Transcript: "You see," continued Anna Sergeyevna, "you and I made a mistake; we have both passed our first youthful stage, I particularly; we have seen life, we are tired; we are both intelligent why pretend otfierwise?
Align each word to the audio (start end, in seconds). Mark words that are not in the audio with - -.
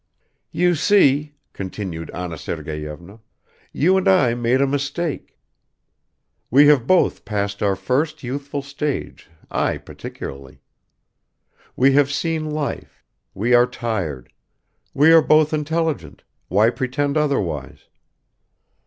"You 0.51 0.73
see," 0.73 1.35
continued 1.53 2.09
Anna 2.09 2.35
Sergeyevna, 2.35 3.19
"you 3.71 3.97
and 3.97 4.07
I 4.07 4.33
made 4.33 4.59
a 4.59 4.65
mistake; 4.65 5.37
we 6.49 6.65
have 6.69 6.87
both 6.87 7.23
passed 7.23 7.61
our 7.61 7.75
first 7.75 8.23
youthful 8.23 8.63
stage, 8.63 9.29
I 9.51 9.77
particularly; 9.77 10.59
we 11.75 11.91
have 11.91 12.11
seen 12.11 12.49
life, 12.49 13.03
we 13.35 13.53
are 13.53 13.67
tired; 13.67 14.33
we 14.95 15.11
are 15.13 15.21
both 15.21 15.53
intelligent 15.53 16.23
why 16.47 16.71
pretend 16.71 17.15
otfierwise? 17.15 17.81